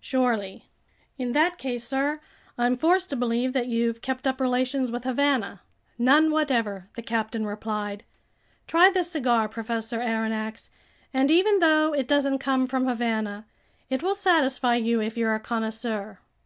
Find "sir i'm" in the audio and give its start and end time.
1.82-2.76